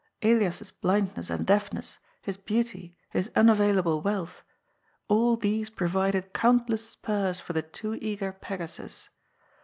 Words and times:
Elias's 0.23 0.71
blindness 0.71 1.29
and 1.29 1.45
deafness, 1.45 1.99
his 2.23 2.35
beauty, 2.35 2.97
his 3.11 3.29
unavailable 3.35 4.01
wealth, 4.01 4.43
all 5.07 5.37
these 5.37 5.69
provided 5.69 6.33
countless 6.33 6.89
spurs 6.89 7.39
for 7.39 7.53
the 7.53 7.61
too 7.61 7.93
eager 8.01 8.31
Pegasus. 8.33 9.09